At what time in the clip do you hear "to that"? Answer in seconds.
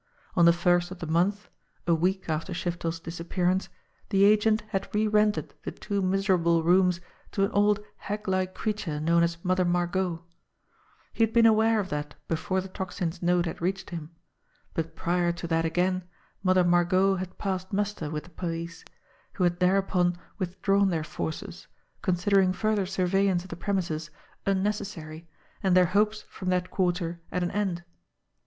15.33-15.65